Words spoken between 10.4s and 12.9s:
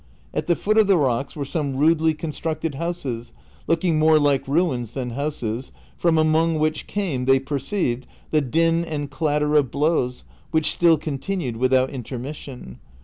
which still continued without intermission.